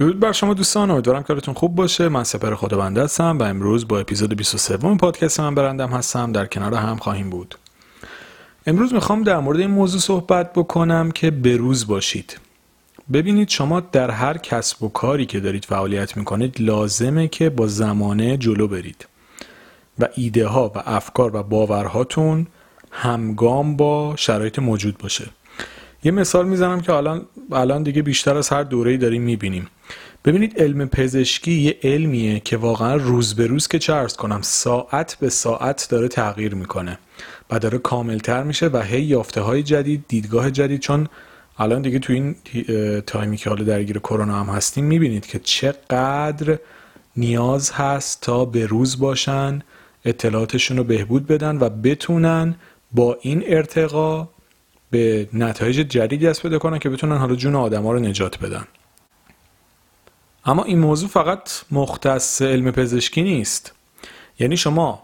[0.00, 2.08] درود بر شما دوستان امیدوارم کارتون خوب باشه.
[2.08, 6.32] من سپر خدابنده هستم و امروز با اپیزود 23 پادکست من برندم هستم.
[6.32, 7.54] در کنار هم خواهیم بود.
[8.66, 12.40] امروز می‌خوام در مورد این موضوع صحبت بکنم که بروز باشید.
[13.12, 18.36] ببینید شما در هر کسب و کاری که دارید فعالیت می‌کنید لازمه که با زمانه
[18.36, 19.06] جلو برید
[19.98, 22.46] و ایده ها و افکار و باورهاتون
[22.90, 25.26] همگام با شرایط موجود باشه.
[26.04, 29.66] یه مثال می‌زنم که الان الان دیگه بیشتر از هر دوره‌ای داریم می‌بینیم.
[30.24, 35.28] ببینید علم پزشکی یه علمیه که واقعا روز به روز که ارز کنم ساعت به
[35.28, 36.98] ساعت داره تغییر می‌کنه
[37.50, 41.08] و داره کاملتر میشه و هی یافته های جدید دیدگاه جدید چون
[41.58, 42.36] الان دیگه تو این
[43.06, 46.58] تایمی که حالا درگیر کرونا هم هستیم می‌بینید که چقدر
[47.16, 49.62] نیاز هست تا به روز باشن
[50.04, 52.54] اطلاعاتشون رو بهبود بدن و بتونن
[52.92, 54.28] با این ارتقا
[54.90, 58.64] به نتایج جدیدی دست پیدا کنن که بتونن حالا جون آدما رو نجات بدن.
[60.44, 63.72] اما این موضوع فقط مختص علم پزشکی نیست.
[64.38, 65.02] یعنی شما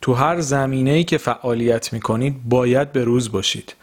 [0.00, 3.74] تو هر زمینه ای که فعالیت می‌کنید باید به روز باشید.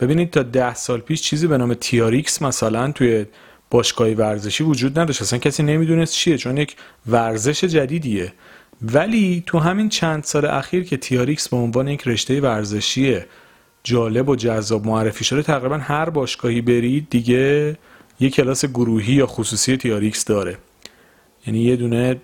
[0.00, 3.26] ببینید تا ده سال پیش چیزی به نام تیاریکس مثلا توی
[3.70, 5.22] باشگاه ورزشی وجود نداشت.
[5.22, 8.32] اصلا کسی نمی‌دونست چیه چون یک ورزش جدیدیه.
[8.82, 13.20] ولی تو همین چند سال اخیر که تیاریکس به عنوان یک رشته ورزشی
[13.84, 17.76] جالب و جذاب معرفی شده تقریبا هر باشگاهی برید دیگه
[18.20, 20.58] یه کلاس گروهی یا خصوصی تیاریکس داره.
[21.46, 22.20] یعنی یه دونه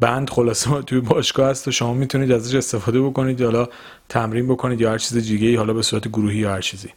[0.00, 3.68] بند خلاصه توی باشگاه هست و شما می‌تونید ازش استفاده بکنید حالا
[4.08, 6.88] تمرین بکنید یا هر چیز دیگه حالا به صورت گروهی یا هر چیزی.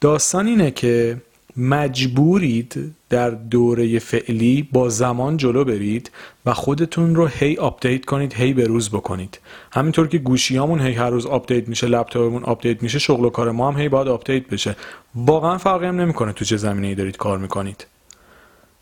[0.00, 1.22] داستان اینه که
[1.58, 6.10] مجبورید در دوره فعلی با زمان جلو برید
[6.46, 9.40] و خودتون رو هی update کنید هی به روز بکنید.
[9.72, 13.70] همینطور که گوشیامون هی هر روز update میشه لپتاپمون update میشه شغل و کار ما
[13.70, 14.76] هم هی باید update بشه.
[15.14, 17.86] واقعا فرقی هم نمی‌کنه تو چه زمینه ای دارید کار می‌کنید.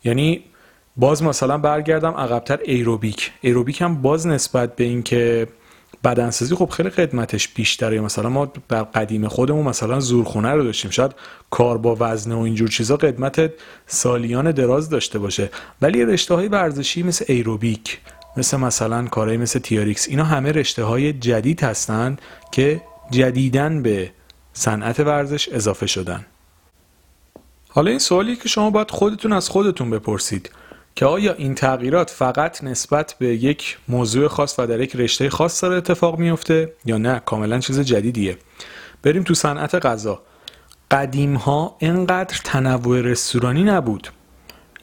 [0.04, 0.44] یعنی
[0.96, 3.32] باز مثلا برگردم عقبتر ایروبیک.
[3.40, 5.48] ایروبیک هم باز نسبت به اینکه
[6.06, 8.00] بدنسازی خب خیلی قدمتش بیشتره.
[8.00, 10.90] مثلا ما در قدیم خودمون مثلا زورخونه رو داشتیم.
[10.90, 11.12] شاید
[11.50, 13.52] کار با وزنه و اینجور چیزا قدمت
[13.86, 15.50] سالیان دراز داشته باشه.
[15.82, 17.98] ولی رشته های ورزشی مثل ایروبیک
[18.36, 22.20] مثل مثلا کارهای مثل تیاریکس اینا همه رشته های جدید هستند
[22.52, 22.80] که
[23.10, 24.10] جدیدن به
[24.52, 26.26] صنعت ورزش اضافه شدن.
[27.68, 30.50] حالا این سوالی که شما باید خودتون از خودتون بپرسید.
[30.96, 35.64] که آیا این تغییرات فقط نسبت به یک موضوع خاص و در یک رشته خاص
[35.64, 38.38] داره اتفاق میفته یا نه؟ کاملا چیز جدیدیه.
[39.02, 40.22] بریم تو صنعت غذا.
[40.90, 44.08] قدیم ها انقدر تنوع رستورانی نبود.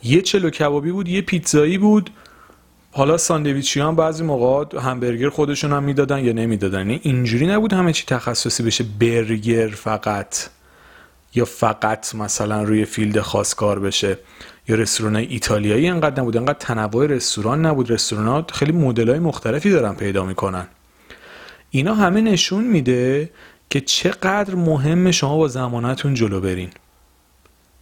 [0.03, 2.09] یه چلو کبابی بود یه پیتزایی بود.
[2.91, 6.79] حالا ساندویچی هم بعضی موقع همبرگر خودشون هم می‌دادن یا نمی‌دادن.
[6.79, 8.85] یعنی اینجوری نبود همه چی تخصصی بشه.
[9.00, 10.35] برگر فقط.
[11.36, 14.18] یا فقط مثلا روی فیلد خاص کار بشه؟
[14.68, 19.94] یا رستوران ایتالیایی انقدر نبود انقدر تنوع رستوران نبود؟ رستوران خیلی مدل های مختلفی دارن
[19.94, 20.68] پیدا می‌کنن.
[21.70, 23.30] اینا همه نشون میده
[23.70, 26.70] که چقدر مهم شما با زمانتون جلو برین.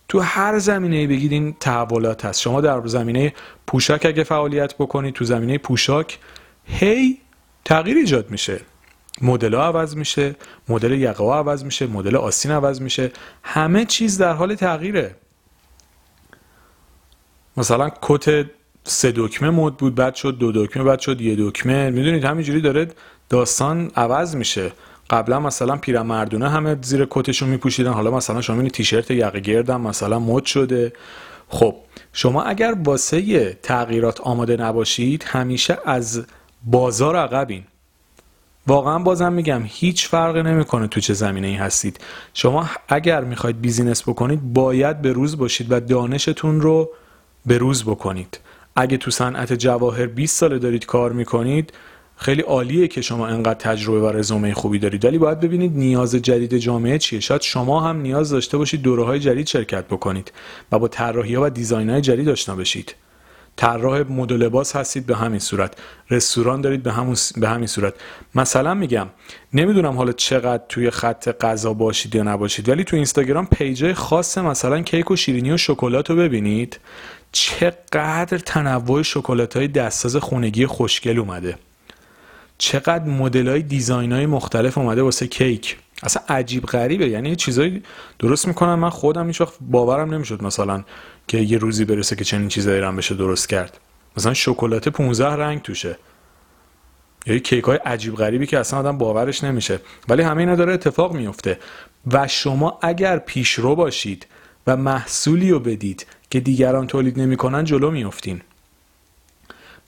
[0.08, 2.42] تو هر زمینه بگید این تحولات هست.
[2.42, 3.34] شما در زمینه
[3.68, 6.20] پوشاک اگه فعالیت بکنید تو زمینه پوشاک
[6.66, 7.18] هی
[7.66, 8.62] تغییر ایجاد میشه.
[9.22, 10.36] مدل عوض میشه
[10.70, 13.12] مدل یقه ها عوض میشه مدل آستین عوض میشه
[13.44, 15.16] همه چیز در حال تغییره.
[17.58, 18.46] مثلا کت
[18.84, 21.90] سه دکمه مد بود بعد شد دو دکمه بعد شد یه دکمه.
[21.90, 22.88] می‌دونید همینجوری داره
[23.30, 24.72] داستان عوض میشه.
[25.09, 30.20] قبلا مثلا پیرمردونه همه زیر کتشون میپوشیدن حالا مثلا شما این تیشرت یقه گردم مثلا
[30.20, 30.94] مد شده.
[31.50, 31.76] خب
[32.14, 36.26] شما اگر واسه تغییرات آماده نباشید همیشه از
[36.64, 37.64] بازار عقبین
[38.68, 42.00] واقعا بازم میگم هیچ فرقی نمی‌کنه تو چه زمینه ای هستید.
[42.34, 46.90] شما اگر می‌خواید بیزینس بکنید باید به روز باشید و دانشتون رو
[47.46, 48.40] به روز بکنید.
[48.76, 51.74] اگه تو صنعت جواهر 20 ساله دارید کار می‌کنید
[52.16, 55.06] خیلی عالیه که شما انقدر تجربه و رزومه خوبی دارید.
[55.06, 57.20] ولی باید ببینید نیاز جدید جامعه چیه.
[57.20, 60.32] شاید شما هم نیاز داشته باشید دوره های جدید شرکت بکنید
[60.72, 62.96] و با طراحی و دیزاین های جدید آشنا بشید.
[63.56, 65.74] طراح مد لباس هستید به همین صورت.
[66.09, 67.94] رستوران دارید به همون به همین صورت.
[68.36, 69.08] مثلا میگم
[69.53, 74.82] نمی‌دونم حالا چقدر توی خط غذا باشید یا نباشید ولی تو اینستاگرام پیجای خاص مثلا
[74.82, 76.80] کیک و شیرینی و شکلات رو ببینید
[77.32, 81.58] چقدر تنوع شکلات های دستساز خونگی خوشگل اومده.
[82.58, 85.78] چقدر مدل های دیزاین های مختلف اومده واسه کیک.
[86.03, 87.09] اصلا عجیب غریبه.
[87.09, 87.84] یعنی چیزایی
[88.20, 90.84] درست می‌کنم من خودم هیچ باورم نمی‌شد مثلا
[91.28, 93.80] که یه روزی برسه که چنین چیزایی هم بشه درست کرد.
[94.18, 95.98] مثلا شکلات 15 رنگ توشه.
[97.26, 99.80] یا کیک های عجیب غریبی که اصلا آدم باورش نمیشه.
[100.09, 101.59] ولی همه اینا داره اتفاق میفته
[102.12, 104.28] و شما اگر پیشرو باشید
[104.68, 108.42] و محصولی رو بدید که دیگران تولید نمی‌کنن جلو میفتین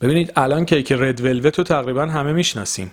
[0.00, 2.92] ببینید الان کیک رد ولوت رو تقریبا همه می‌شناسیم.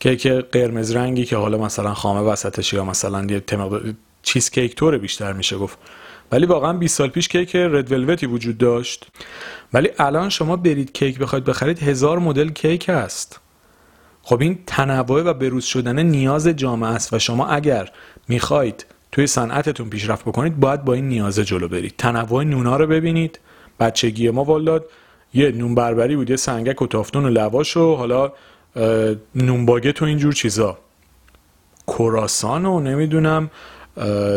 [0.00, 3.42] کیک قرمز رنگی که حالا مثلا خامه وسطش یا مثلا یه
[4.22, 5.78] چیز کیک توره بیشتر میشه گفت.
[6.32, 9.06] ولی واقعا 20 سال پیش کیک رد ولوتی وجود داشت.
[9.72, 13.40] ولی الان شما برید کیک بخواید بخرید هزار مدل کیک هست.
[14.22, 17.90] خب این تنوع و بروز شدن نیاز جامعه است و شما اگر
[18.28, 21.94] می‌خواید توی صنعتتون پیشرفت بکنید باید با این نیازه جلو برید.
[21.98, 23.38] تنوع نونا رو ببینید.
[23.80, 24.84] بچگی ما والداد
[25.34, 28.32] یه نون بربری بود یه سنگک و تافتون و لواش و حالا
[29.34, 30.78] نون باگت و اینجور چیزا.
[31.86, 33.50] کراسان و نمی‌دونم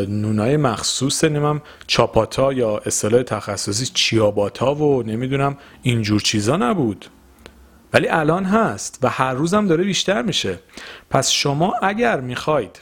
[0.07, 7.06] نونای مخصوص نمیم چاپاتا یا اصطلاح تخصصی چیاباتا و نمی‌دونم اینجور چیزا نبود.
[7.94, 10.60] ولی الان هست و هر روزم داره بیشتر میشه.
[11.10, 12.81] پس شما اگر می‌خواید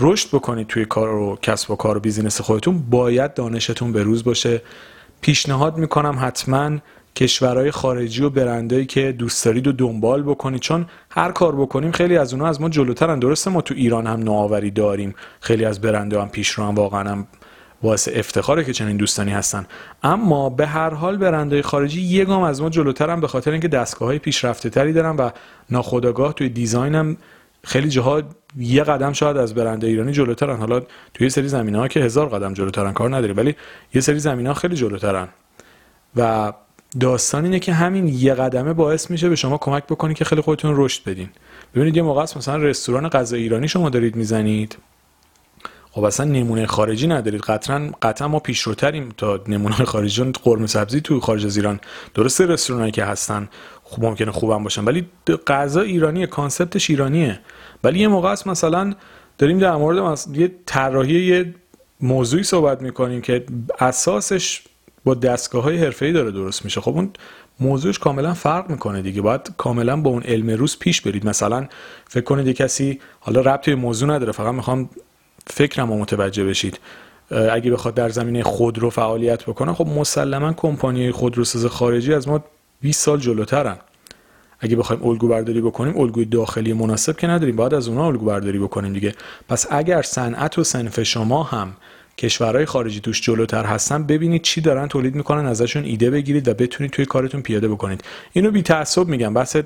[0.00, 4.24] رشد بکنید توی کار و کسب و کار و بیزینس خودتون باید دانشتون به روز
[4.24, 4.62] باشه.
[5.20, 6.78] پیشنهاد می‌کنم حتما
[7.16, 10.60] کشورهای خارجی و برندهایی که دوست دارید و دنبال بکنید.
[10.60, 13.18] چون هر کار بکنیم خیلی از اونها از ما جلوترن.
[13.18, 15.14] درسته ما تو ایران هم نوآوری داریم.
[15.40, 17.26] خیلی از برنده هم پیش رو هم واقعا هم
[17.82, 19.66] باعث افتخاره که چنین دوستانی هستن.
[20.02, 24.08] اما به هر حال برندهای خارجی یه گام از ما جلوترن به خاطر اینکه دستگاه
[24.08, 25.30] های پیشرفته تری دارن و
[25.70, 27.16] ناخودآگاه توی دیزاین هم
[27.64, 28.22] خیلی جاها
[28.56, 30.56] یه قدم شاید از برند ایرانی جلوترن.
[30.56, 30.82] حالا
[31.14, 33.56] توی سری زمینه ها که هزار قدم جلوترن کار نداری ولی
[33.94, 35.28] یه سری زمینه ها خیلی جلوترن.
[36.16, 36.52] و
[37.00, 40.74] داستان اینه که همین یه قدمه باعث میشه به شما کمک بکنی که خیلی خودتون
[40.76, 41.28] رشد بدین.
[41.74, 44.78] ببینید یه موقع مثلا رستوران غذا ایرانی شما دارید می‌زنید.
[45.90, 47.40] خب اصلا نمونه خارجی ندارید.
[47.40, 50.32] قطعا قطعا ما پیشروتریم تا نمونه خارجی.
[50.42, 51.80] قرمه سبزی تو خارج از ایران
[52.14, 53.48] درسته رستورانایی که هستن
[53.82, 54.84] خوب ممکنه خوبم باشن.
[54.84, 55.06] ولی
[55.46, 57.40] غذا ایرانیه کانسپتش ایرانیه.
[57.84, 58.94] ولی یه موقع است مثلا
[59.38, 61.54] داریم در مورد یه طراحی یه
[62.00, 63.44] موضوعی صحبت می‌کنیم که
[63.78, 64.62] اساسش
[65.04, 66.80] با دستگاه های حرفه‌ای داره درست میشه.
[66.80, 67.10] خب اون
[67.60, 69.22] موضوعش کاملا فرق می‌کنه دیگه.
[69.22, 71.26] باید کاملا با اون علم روز پیش برید.
[71.26, 71.68] مثلا
[72.08, 74.90] فکر کنید یه کسی حالا ربطی به موضوع نداره فقط می‌خوام
[75.46, 76.80] فکرم رو متوجه بشید.
[77.30, 82.44] اگه بخواد در زمینه خودرو فعالیت بکنه خب مسلما کمپانی خودروساز خارجی از ما
[82.80, 83.76] 20 سال جلوترن.
[84.60, 87.56] اگه بخوایم الگو برداری بکنیم الگوی داخلی مناسب که نداریم.
[87.56, 89.14] باید از اونها الگو برداری بکنیم دیگه.
[89.48, 91.72] پس اگر صنعت و صنف شما هم
[92.18, 96.92] کشورهای خارجی توش جلوتر هستن ببینید چی دارن تولید می‌کنن ازشون ایده بگیرید و بتونید
[96.92, 98.04] توی کارتون پیاده بکنید.
[98.32, 99.56] اینو بی تعصب میگم بس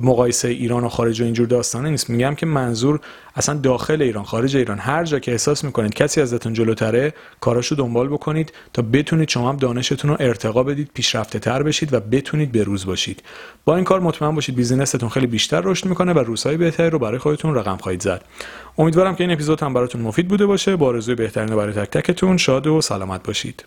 [0.00, 2.10] مقایسه ایران و خارج و اینجور داستانه نیست.
[2.10, 3.00] میگم که منظور
[3.36, 8.08] اصلا داخل ایران خارج ایران هر جا که احساس می‌کنید کسی ازتون جلوتره کاراشو دنبال
[8.08, 12.62] بکنید تا بتونید شما هم دانشتون رو ارتقا بدید پیشرفته تر بشید و بتونید به
[12.62, 13.22] روز باشید.
[13.64, 17.18] با این کار مطمئن باشید بیزینستون خیلی بیشتر رشد می‌کنه و روزهای بهتری رو برای
[17.18, 18.24] خودتون رقم خواهید زد.
[18.78, 20.76] امیدوارم که این اپیزود هم براتون مفید بوده باشه.
[20.76, 23.64] با آرزوی بهترین برای تک تکتون شاد و سلامت باشید.